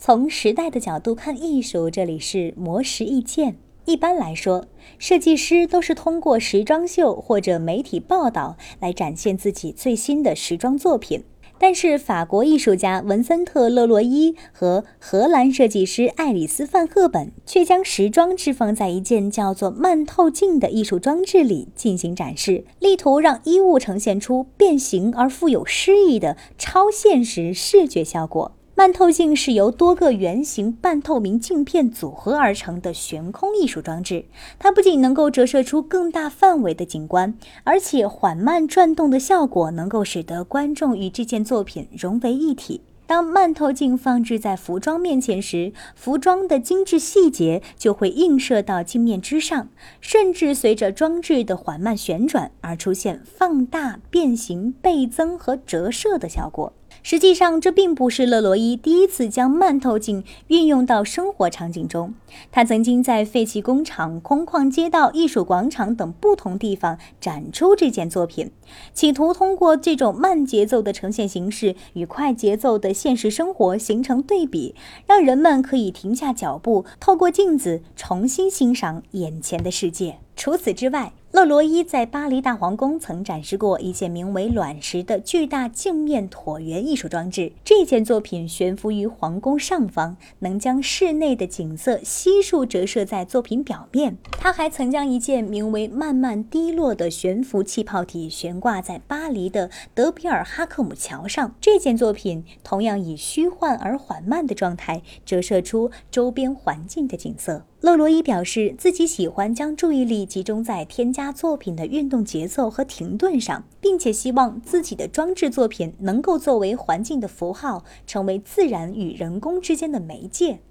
[0.00, 3.56] 从时代的角度看艺术，这里是魔石意见。
[3.84, 11.24] 一般来说，设计师都是通过时装秀或者媒体报道来展现自己最新的时装作品。
[11.58, 28.52] 但是，法国艺术家文森特·勒洛伊和荷兰设计师爱丽丝·范赫本却将时装置放在一件叫做慢透镜的艺术装置里进行展示，力图让衣物呈现出变形而富有诗意的超现实视觉效果。
[28.78, 42.82] 慢透镜是由多个圆形半透明镜片组合而成的悬空艺术装置，它不仅能够折射出更大范围的景观，而且缓慢转动的效果能够使得观众与这件作品融为一体。
[43.08, 49.66] 当慢透镜放置在服装面前时，服装的精致细节就会映射到镜面之上，
[50.00, 56.72] 甚至随着装置的缓慢旋转而出现放大、变形、倍增和折射的效果。
[57.02, 62.14] 实际上，这并不是勒罗伊第一次将慢透镜运用到生活场景中。
[62.52, 68.50] 他曾经在废弃工厂、空旷街道、艺术广场等不同地方展出这件作品，
[68.92, 74.74] 企图通过这种慢节奏的呈现形式与快节奏的现实生活形成对比，
[75.06, 80.18] 让人们可以停下脚步，透过镜子重新欣赏眼前的世界。
[80.36, 87.52] 除此之外，勒罗伊在巴黎大皇宫曾展示过一件名为“卵石”的巨大镜面椭圆艺术装置。
[87.64, 94.16] 这件作品悬浮于皇宫上方，能将室内的景色悉数折射在作品表面。
[94.32, 101.54] 他还曾将一件名为“慢慢滴落”的悬浮气泡体悬挂在巴黎的德比尔哈克姆桥上。
[101.60, 107.62] 这件作品同样以虚幻而缓慢的状态折射出周边环境的景色。
[107.80, 120.60] 勒罗伊表示，自己喜欢将注意力集中在添加作品的运动节奏和停顿上，并且希望自己的装置作品能够作为环境的符号，成为自然与人工之间的媒介。